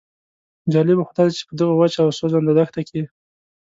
[0.73, 3.01] جالبه خو داده چې په دغه وچه او سوځنده دښته کې.